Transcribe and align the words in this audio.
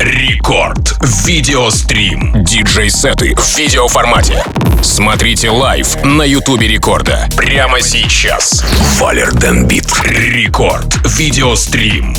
Рекорд. 0.00 0.96
Видеострим. 1.26 2.42
Диджей-сеты 2.42 3.34
в 3.36 3.58
видеоформате. 3.58 4.42
Смотрите 4.82 5.50
live 5.50 6.02
на 6.02 6.22
Ютубе 6.22 6.68
Рекорда. 6.68 7.28
Прямо 7.36 7.82
сейчас. 7.82 8.64
Valer 8.98 9.30
den 9.34 9.59
Bit. 9.59 9.92
Рекорд. 10.04 10.96
Видеострим. 11.04 12.16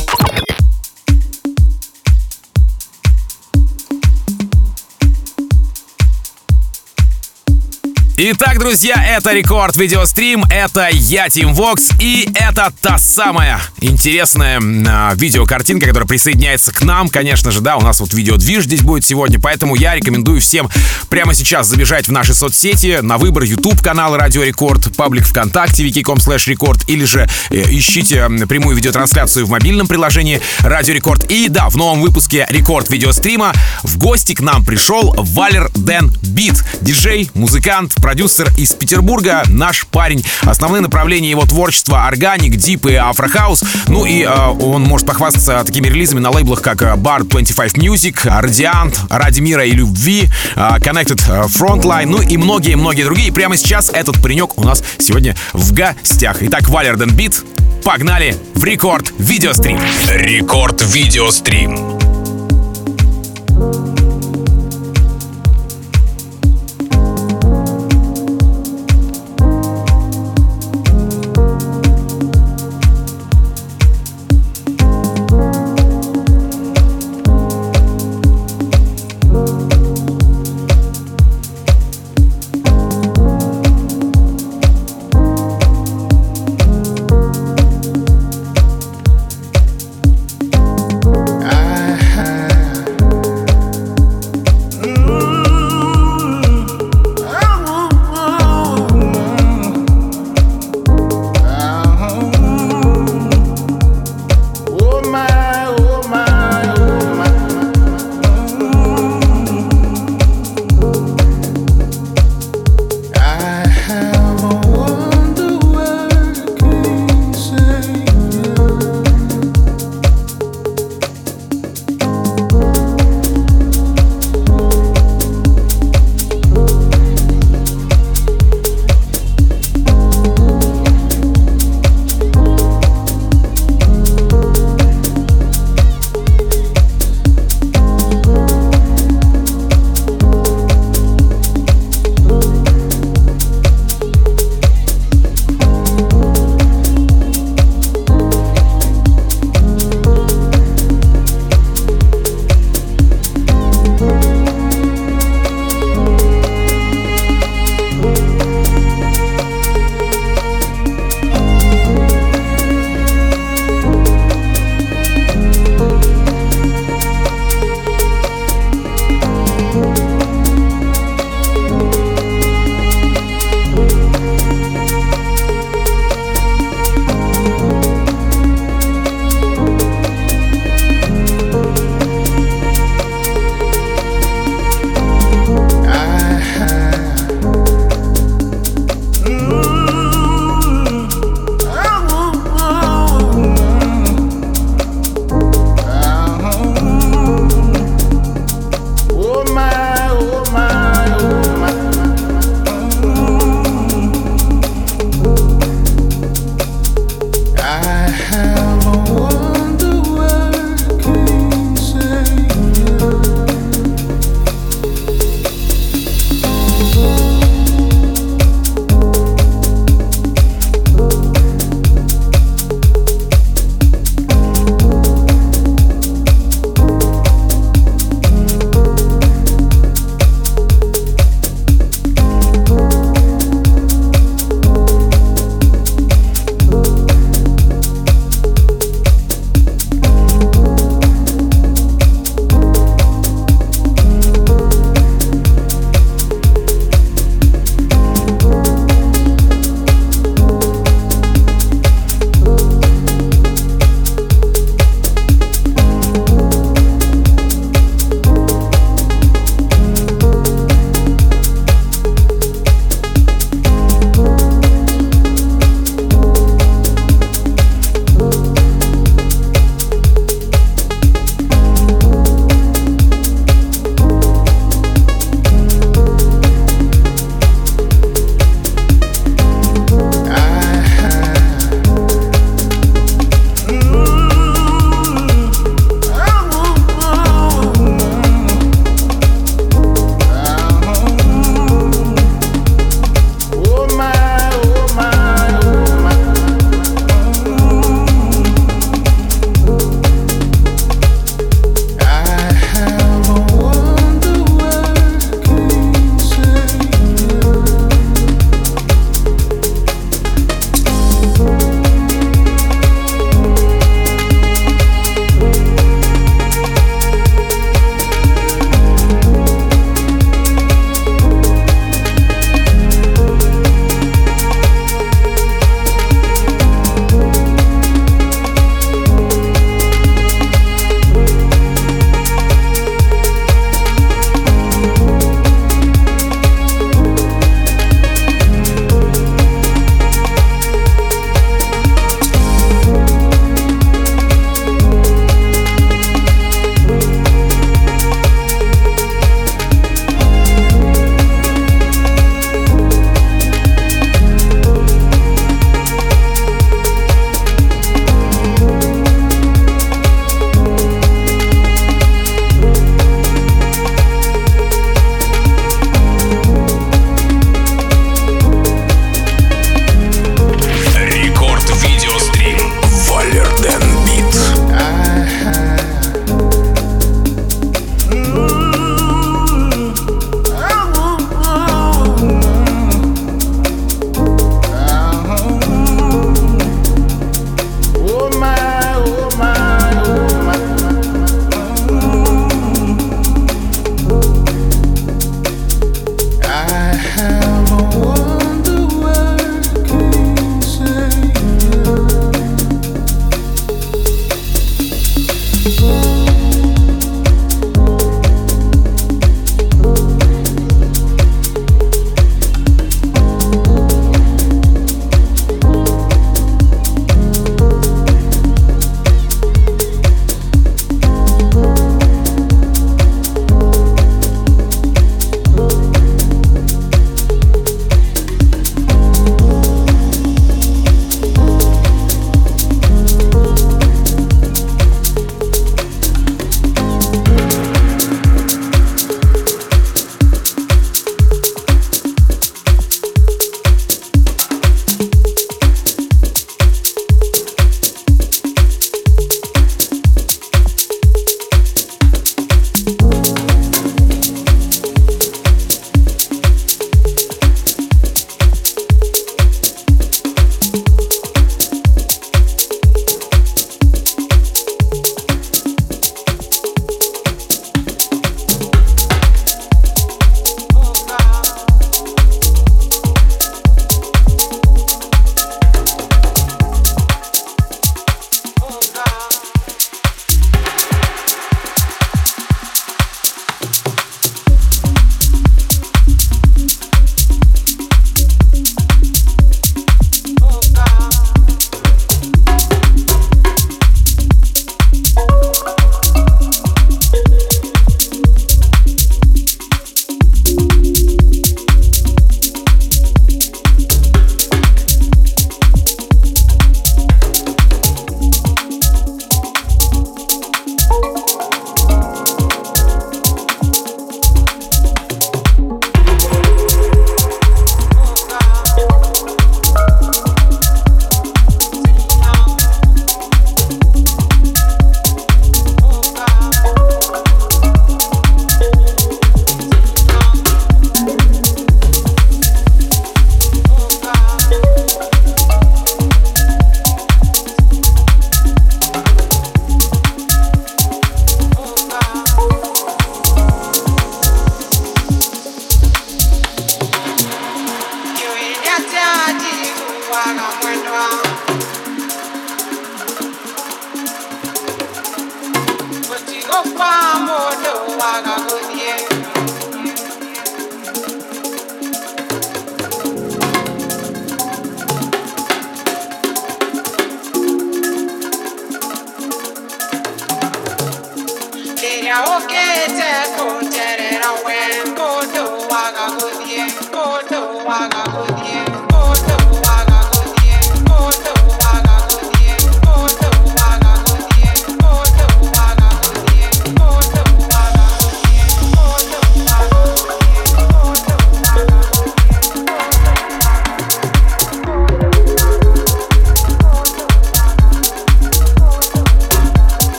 Итак, 8.24 8.60
друзья, 8.60 9.04
это 9.04 9.34
Рекорд 9.34 9.76
Видеострим, 9.76 10.44
это 10.52 10.90
я, 10.92 11.28
Тим 11.28 11.56
Вокс, 11.56 11.90
и 12.00 12.30
это 12.36 12.72
та 12.80 13.00
самая 13.00 13.60
интересная 13.80 14.60
э, 14.62 15.16
видеокартинка, 15.16 15.88
которая 15.88 16.08
присоединяется 16.08 16.72
к 16.72 16.84
нам, 16.84 17.10
конечно 17.10 17.50
же, 17.50 17.62
да, 17.62 17.78
у 17.78 17.82
нас 17.82 18.00
вот 18.00 18.14
видеодвиж 18.14 18.66
здесь 18.66 18.82
будет 18.82 19.06
сегодня, 19.06 19.40
поэтому 19.40 19.76
я 19.76 19.96
рекомендую 19.96 20.40
всем 20.40 20.70
прямо 21.10 21.34
сейчас 21.34 21.66
забежать 21.66 22.10
в 22.10 22.12
наши 22.12 22.36
соцсети, 22.36 23.00
на 23.02 23.18
выбор 23.18 23.42
YouTube 23.42 23.82
канал 23.82 24.16
Радио 24.16 24.44
Рекорд, 24.44 24.96
паблик 24.96 25.26
ВКонтакте, 25.26 25.84
vk.com 25.84 26.20
slash 26.20 26.48
record, 26.48 26.88
или 26.88 27.06
же 27.06 27.28
э, 27.50 27.64
ищите 27.72 28.30
прямую 28.48 28.76
видеотрансляцию 28.76 29.48
в 29.48 29.50
мобильном 29.50 29.88
приложении 29.88 30.42
Радио 30.60 30.94
Рекорд. 30.94 31.24
И 31.32 31.50
да, 31.50 31.70
в 31.70 31.76
новом 31.76 32.02
выпуске 32.02 32.46
Рекорд 32.50 32.88
Видеострима 32.92 33.52
в 33.82 33.98
гости 33.98 34.36
к 34.36 34.42
нам 34.42 34.64
пришел 34.64 35.12
Valer 35.18 35.72
den 35.74 36.14
Bit, 36.22 36.64
диджей, 36.82 37.32
музыкант, 37.34 37.96
продюсер 37.96 38.11
из 38.58 38.74
Петербурга, 38.74 39.44
наш 39.48 39.86
парень. 39.88 40.24
Основные 40.42 40.82
направления 40.82 41.30
его 41.30 41.46
творчества— 41.46 42.06
organic, 42.08 42.56
deep 42.56 42.86
и 42.88 42.96
afro 42.96 43.23
house. 43.23 43.64
Ну 43.88 44.06
и 44.06 44.24
э, 44.24 44.28
он 44.30 44.84
может 44.84 45.08
похвастаться 45.08 45.64
такими 45.66 45.88
релизами 45.88 46.20
на 46.20 46.32
лейблах, 46.32 46.62
как 46.62 46.82
Bar 46.82 47.24
25 47.24 47.74
Music, 47.76 48.16
Radiant, 48.26 48.96
Ради 49.10 49.40
мира 49.42 49.66
и 49.66 49.72
любви, 49.72 50.30
э, 50.56 50.60
Connected 50.80 51.48
Frontline, 51.48 52.08
ну 52.08 52.22
и 52.22 52.38
многие-многие 52.38 53.04
другие. 53.04 53.32
Прямо 53.32 53.58
сейчас 53.58 53.90
этот 53.90 54.22
паренек 54.22 54.58
у 54.58 54.64
нас 54.64 54.84
сегодня 54.98 55.36
в 55.54 55.74
гостях. 55.74 56.38
Итак, 56.42 56.70
Валер 56.70 56.98
Бит, 56.98 57.44
погнали 57.84 58.36
в 58.56 58.64
рекорд 58.64 59.12
видеострим. 59.18 59.80
Рекорд 60.10 60.82
видеострим. 60.82 62.01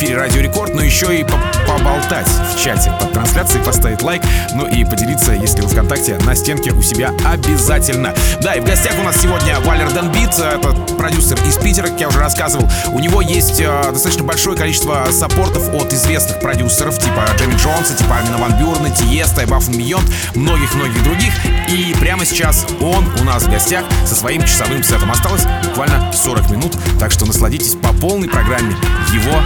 Эфире 0.00 0.16
Радио 0.16 0.40
Рекорд, 0.40 0.72
но 0.72 0.80
еще 0.80 1.20
и 1.20 1.26
поболтать 1.68 2.26
в 2.26 2.58
чате 2.58 2.90
под 2.98 3.12
трансляцией, 3.12 3.62
поставить 3.62 4.00
лайк, 4.00 4.22
ну 4.54 4.66
и 4.66 4.82
поделиться, 4.82 5.32
если 5.32 5.60
вы 5.60 5.68
ВКонтакте, 5.68 6.16
на 6.24 6.34
стенке 6.34 6.72
у 6.72 6.80
себя 6.80 7.12
обязательно. 7.26 8.14
Да, 8.40 8.54
и 8.54 8.60
в 8.60 8.64
гостях 8.64 8.94
у 8.98 9.02
нас 9.02 9.20
сегодня 9.20 9.60
Валер 9.60 9.92
Денбит, 9.92 10.30
это 10.38 10.72
продюсер 10.96 11.38
из 11.46 11.58
Питера, 11.58 11.88
как 11.88 12.00
я 12.00 12.08
уже 12.08 12.18
рассказывал. 12.18 12.66
У 12.92 12.98
него 12.98 13.20
есть 13.20 13.60
э, 13.60 13.90
достаточно 13.92 14.24
большое 14.24 14.56
количество 14.56 15.06
саппортов 15.10 15.68
от 15.74 15.92
известных 15.92 16.40
продюсеров, 16.40 16.98
типа 16.98 17.26
Джейми 17.36 17.56
Джонса, 17.56 17.94
типа 17.94 18.20
Амина 18.20 18.38
Ван 18.38 18.58
Бюрна, 18.58 18.88
Тиеста, 18.90 19.44
Эбаф 19.44 19.68
Миллион, 19.68 20.04
многих-многих 20.34 21.02
других. 21.04 21.34
И 21.68 21.94
прямо 22.00 22.24
сейчас 22.24 22.66
он 22.80 23.06
у 23.20 23.24
нас 23.24 23.42
в 23.42 23.50
гостях 23.50 23.84
со 24.06 24.14
своим 24.14 24.44
часовым 24.44 24.82
сетом. 24.82 25.10
Осталось 25.10 25.44
буквально 25.62 26.10
40 26.10 26.50
минут, 26.50 26.72
так 26.98 27.10
что 27.10 27.26
насладитесь 27.26 27.74
по 27.74 27.92
полной 27.92 28.30
программе 28.30 28.74
его 29.12 29.42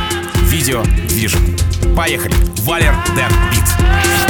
видео 0.54 0.84
движем. 1.08 1.56
Поехали! 1.96 2.32
Валер 2.60 2.94
Дэн 3.16 3.32
Бит. 3.50 3.64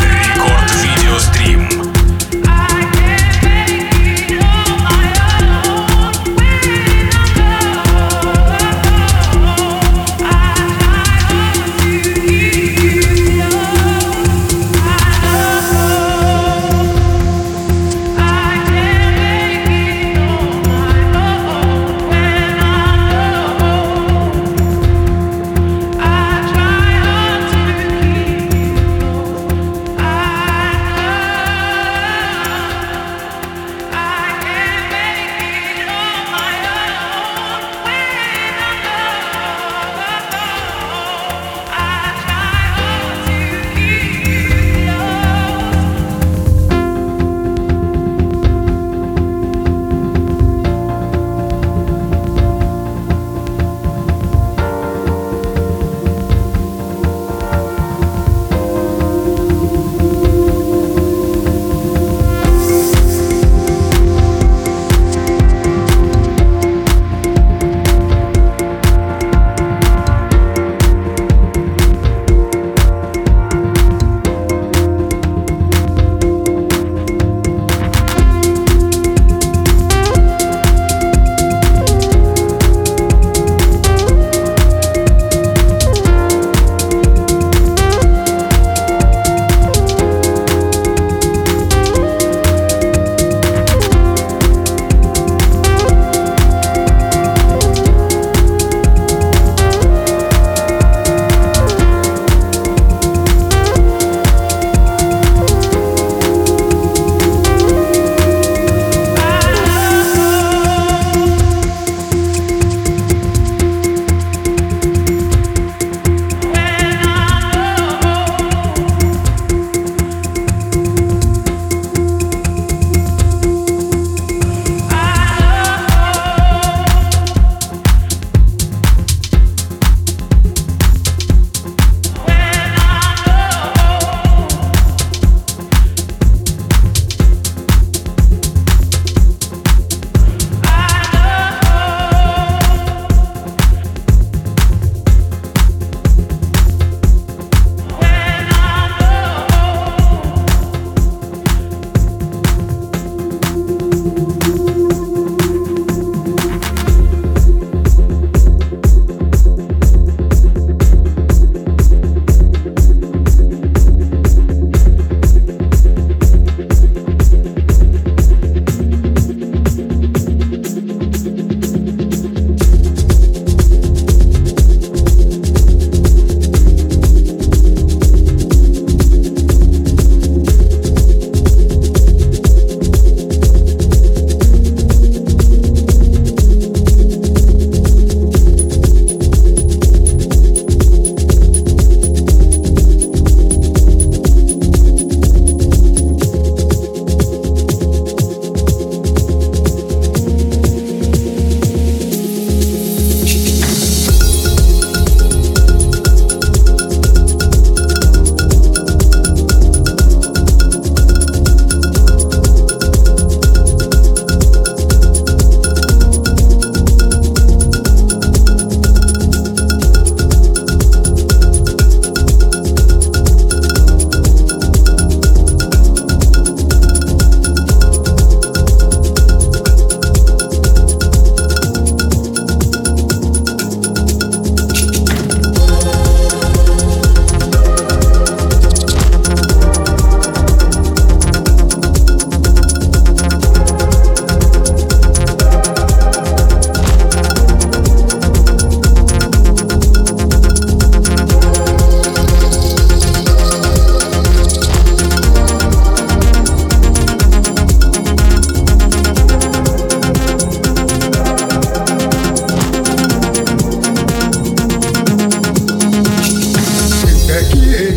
Рекорд 0.01 0.73
видеострим. 0.83 1.84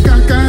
caca. 0.08 0.47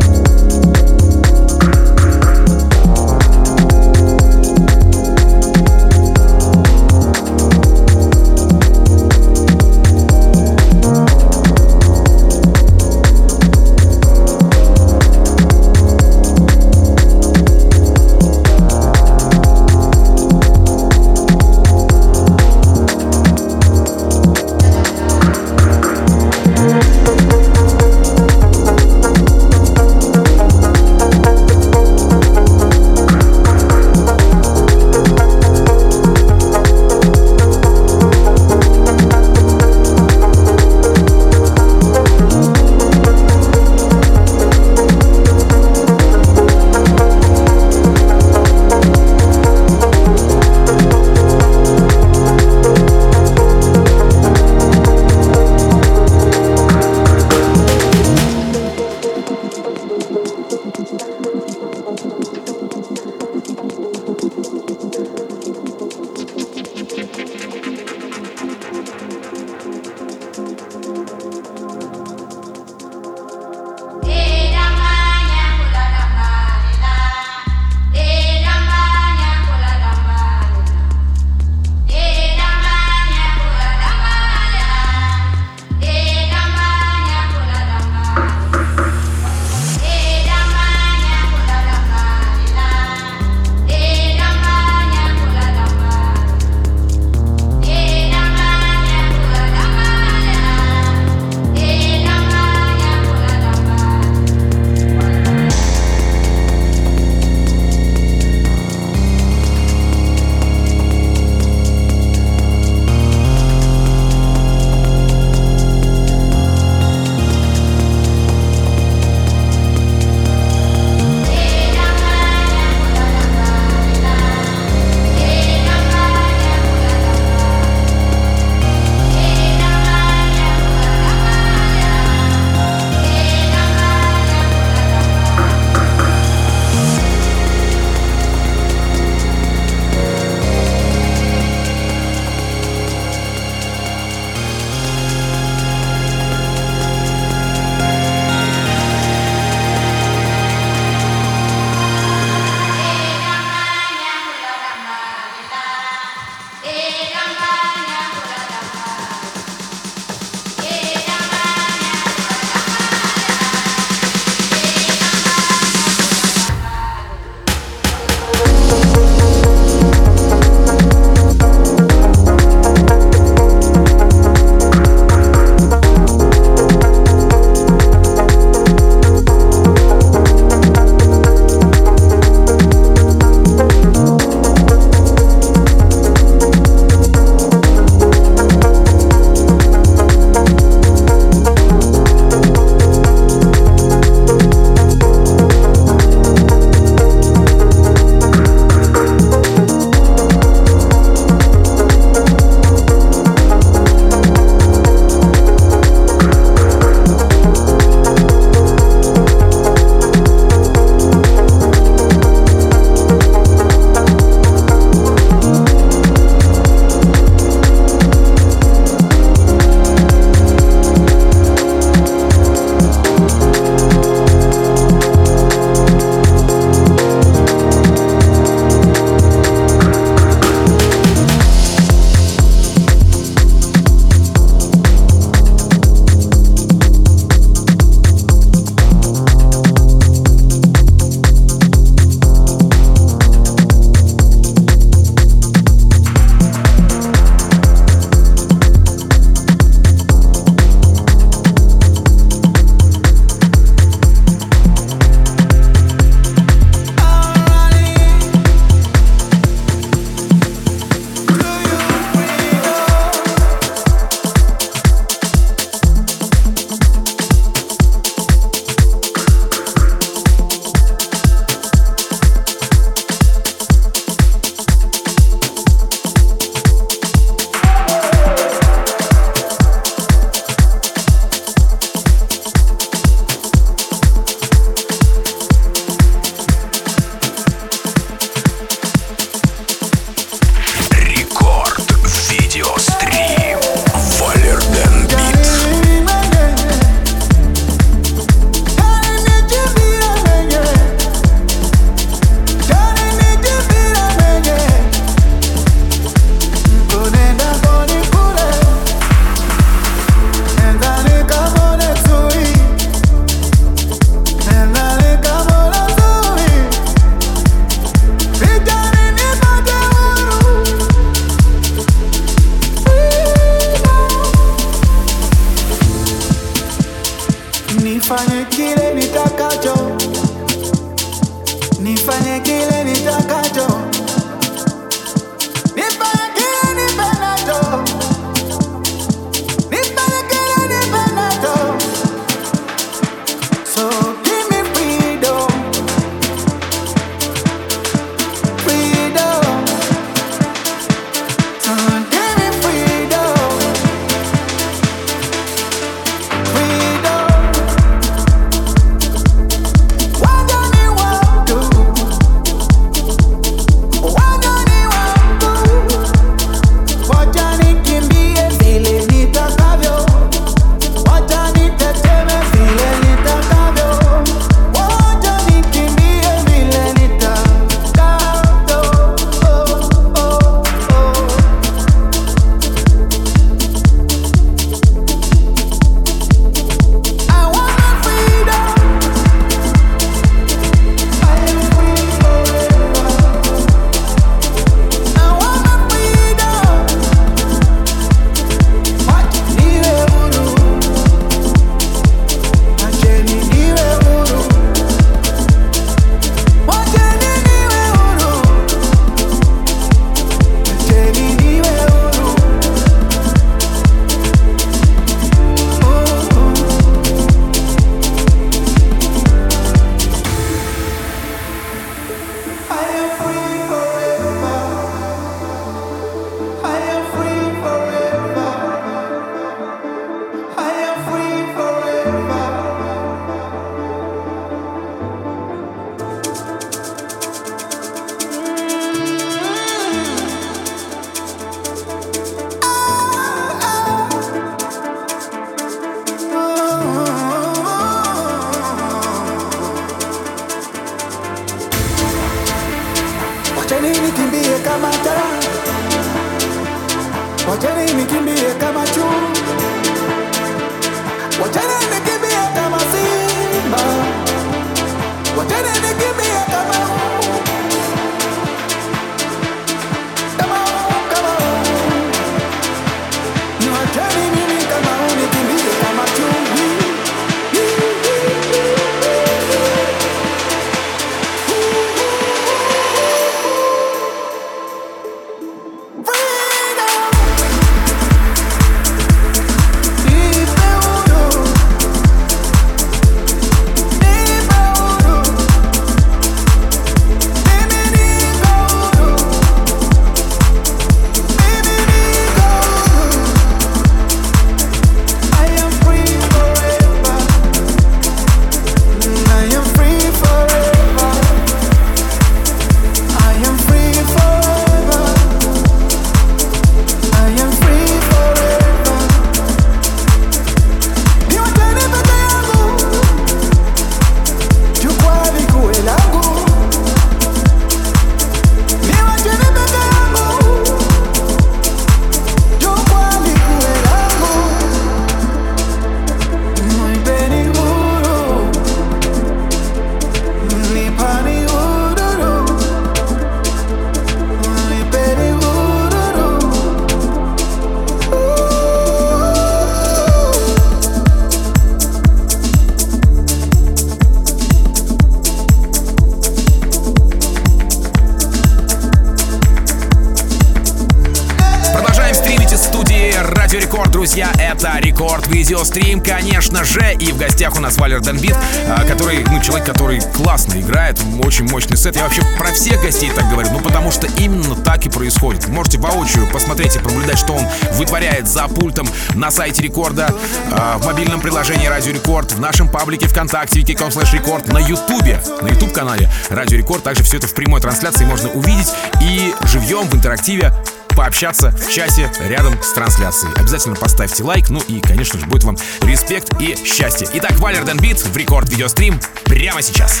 Видеострим, 565.72 566.00
конечно 566.00 566.64
же. 566.64 566.94
И 566.98 567.12
в 567.12 567.18
гостях 567.18 567.56
у 567.56 567.60
нас 567.60 567.76
Valer 567.76 568.00
den 568.00 568.15
Bit, 568.15 568.36
а, 568.68 568.84
который, 568.84 569.24
ну, 569.24 569.40
человек, 569.40 569.66
который 569.66 570.00
классно 570.00 570.60
играет, 570.60 571.00
очень 571.22 571.48
мощный 571.48 571.76
сет. 571.76 571.96
Я 571.96 572.04
вообще 572.04 572.22
про 572.38 572.52
всех 572.52 572.82
гостей 572.82 573.10
так 573.14 573.28
говорю, 573.30 573.50
ну, 573.52 573.60
потому 573.60 573.90
что 573.90 574.06
именно 574.18 574.54
так 574.56 574.86
и 574.86 574.90
происходит. 574.90 575.48
Можете 575.48 575.78
воочию 575.78 576.26
посмотреть 576.30 576.76
и 576.76 576.78
пронаблюдать, 576.78 577.18
что 577.18 577.34
он 577.34 577.44
вытворяет 577.74 578.28
за 578.28 578.48
пультом 578.48 578.88
на 579.14 579.30
сайте 579.30 579.62
Рекорда, 579.62 580.14
а, 580.50 580.78
в 580.78 580.86
мобильном 580.86 581.20
приложении 581.20 581.66
Радио 581.66 581.92
Рекорд, 581.92 582.32
в 582.32 582.40
нашем 582.40 582.68
паблике 582.68 583.08
ВКонтакте, 583.08 583.60
vk.com 583.60 583.88
slash 583.88 584.12
record, 584.14 584.46
на 584.48 584.58
Ютубе, 584.58 585.20
на 585.40 585.48
Ютуб-канале 585.48 586.10
Радио 586.28 586.58
Рекорд. 586.58 586.82
Также 586.82 587.02
все 587.02 587.18
это 587.18 587.26
в 587.26 587.34
прямой 587.34 587.60
трансляции 587.60 588.04
можно 588.04 588.28
увидеть 588.30 588.72
и 589.00 589.34
живьем 589.44 589.88
в 589.88 589.94
интерактиве 589.94 590.52
пообщаться 590.94 591.50
в 591.50 591.70
часе 591.70 592.10
рядом 592.20 592.60
с 592.62 592.72
трансляцией. 592.72 593.32
Обязательно 593.34 593.74
поставьте 593.74 594.22
лайк, 594.22 594.50
ну 594.50 594.60
и, 594.68 594.80
конечно 594.80 595.18
же, 595.18 595.26
будет 595.26 595.44
вам 595.44 595.56
респект 595.82 596.40
и 596.40 596.56
счастье. 596.64 597.08
Итак, 597.14 597.38
Валер 597.38 597.64
Денбит 597.64 598.00
в 598.00 598.16
рекорд 598.16 598.48
видеострим 598.48 599.00
прямо 599.24 599.62
сейчас. 599.62 600.00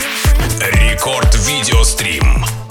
Рекорд 0.60 1.34
видеострим. 1.46 2.61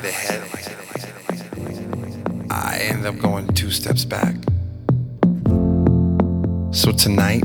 Get 0.00 0.04
ahead, 0.04 0.42
I 2.50 2.76
end 2.80 3.06
up 3.06 3.18
going 3.18 3.48
two 3.54 3.70
steps 3.70 4.04
back. 4.04 4.34
So 6.70 6.92
tonight, 6.92 7.35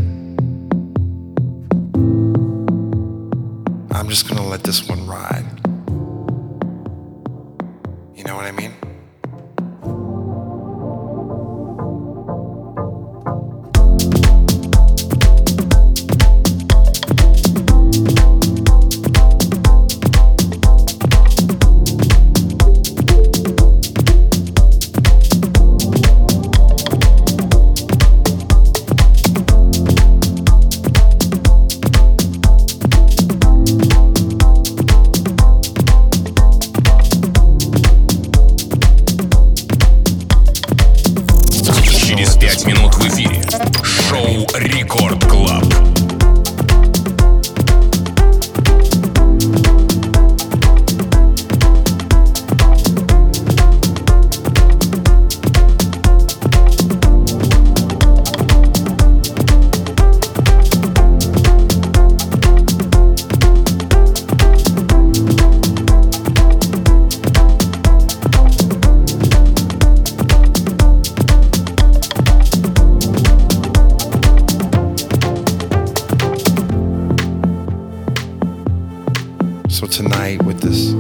So 79.81 79.87
tonight, 79.87 80.43
with 80.43 80.59
this, 80.59 80.93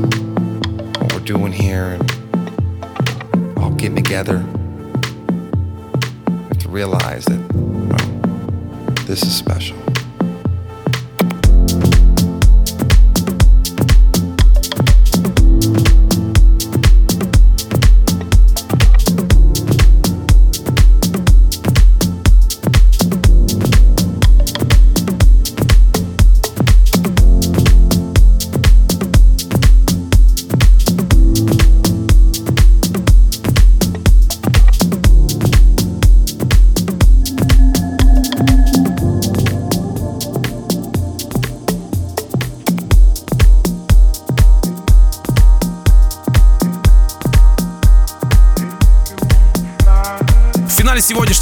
what 0.99 1.13
we're 1.13 1.19
doing 1.19 1.51
here, 1.51 1.99
and 1.99 3.57
all 3.59 3.69
getting 3.69 3.95
together, 3.95 4.39
we 6.27 6.33
have 6.47 6.57
to 6.57 6.67
realize 6.67 7.25
that, 7.25 7.53
well, 7.53 8.95
this 9.05 9.21
is 9.21 9.35
special. 9.35 9.77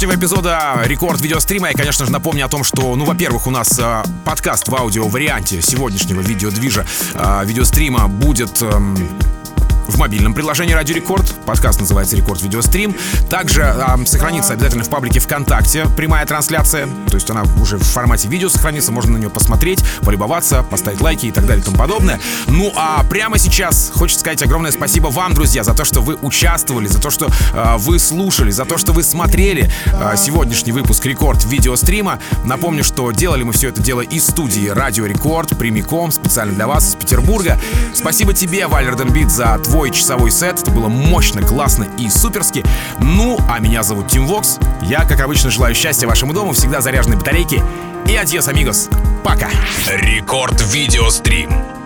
Сегодняшнего 0.00 0.14
эпизода. 0.18 0.82
Рекорд 0.84 1.20
видеострима. 1.20 1.68
Я, 1.68 1.74
конечно 1.74 2.06
же, 2.06 2.12
напомню 2.12 2.46
о 2.46 2.48
том, 2.48 2.64
что, 2.64 2.96
ну, 2.96 3.04
во-первых, 3.04 3.46
у 3.46 3.50
нас 3.50 3.78
э, 3.78 4.02
подкаст 4.24 4.68
в 4.68 4.74
аудио-варианте 4.74 5.60
сегодняшнего 5.60 6.22
видеодвижа, 6.22 6.86
э, 7.14 7.42
видеострима 7.44 8.08
будет... 8.08 8.62
эм, 8.62 8.96
в 9.90 9.98
мобильном 9.98 10.34
приложении 10.34 10.72
Радио 10.72 10.94
Рекорд. 10.94 11.34
Подкаст 11.44 11.80
называется 11.80 12.16
Рекорд 12.16 12.42
Видеострим. 12.42 12.94
Также 13.28 13.62
э, 13.62 14.06
сохранится 14.06 14.52
обязательно 14.52 14.84
в 14.84 14.88
паблике 14.88 15.20
ВКонтакте 15.20 15.86
прямая 15.96 16.24
трансляция. 16.26 16.88
То 17.08 17.16
есть 17.16 17.28
она 17.30 17.42
уже 17.60 17.76
в 17.78 17.82
формате 17.82 18.28
видео 18.28 18.48
сохранится, 18.48 18.92
можно 18.92 19.12
на 19.12 19.18
нее 19.18 19.30
посмотреть, 19.30 19.84
полюбоваться, 20.02 20.62
поставить 20.62 21.00
лайки 21.00 21.26
и 21.26 21.32
так 21.32 21.46
далее 21.46 21.62
и 21.62 21.64
тому 21.64 21.76
подобное. 21.76 22.20
Ну 22.46 22.72
а 22.76 23.02
прямо 23.04 23.38
сейчас 23.38 23.90
хочется 23.94 24.20
сказать 24.20 24.42
огромное 24.42 24.70
спасибо 24.70 25.08
вам, 25.08 25.34
друзья, 25.34 25.64
за 25.64 25.74
то, 25.74 25.84
что 25.84 26.00
вы 26.00 26.16
участвовали, 26.22 26.86
за 26.86 27.00
то, 27.00 27.10
что 27.10 27.26
э, 27.26 27.76
вы 27.78 27.98
слушали, 27.98 28.50
за 28.50 28.64
то, 28.64 28.78
что 28.78 28.92
вы 28.92 29.02
смотрели 29.02 29.70
э, 29.86 30.14
сегодняшний 30.16 30.72
выпуск 30.72 31.04
Рекорд 31.06 31.44
Видеострима. 31.44 32.20
Напомню, 32.44 32.84
что 32.84 33.10
делали 33.10 33.42
мы 33.42 33.52
все 33.52 33.68
это 33.68 33.82
дело 33.82 34.02
из 34.02 34.26
студии 34.26 34.68
Радио 34.68 35.06
Рекорд, 35.06 35.58
прямиком, 35.58 36.12
специально 36.12 36.54
для 36.54 36.66
вас 36.66 36.90
из 36.90 36.94
Петербурга. 36.94 37.58
Спасибо 37.94 38.34
тебе, 38.34 38.66
Valer 38.66 38.94
den 38.94 39.09
Bit, 39.09 39.30
за 39.30 39.58
твой 39.58 39.79
твой 39.80 39.92
часовой 39.92 40.30
сет. 40.30 40.60
Это 40.60 40.70
было 40.72 40.88
мощно, 40.88 41.40
классно 41.40 41.86
и 41.96 42.10
суперски. 42.10 42.62
Ну, 42.98 43.38
а 43.48 43.60
меня 43.60 43.82
зовут 43.82 44.08
Тим 44.08 44.26
Вокс. 44.26 44.58
Я, 44.82 45.06
как 45.06 45.20
обычно, 45.20 45.48
желаю 45.48 45.74
счастья 45.74 46.06
вашему 46.06 46.34
дому, 46.34 46.52
всегда 46.52 46.82
заряженной 46.82 47.16
батарейки. 47.16 47.62
И 48.06 48.14
adiós, 48.14 48.48
amigos. 48.48 48.90
Пока. 49.24 49.48
Рекорд 49.86 50.60
Видеострим. 50.70 51.79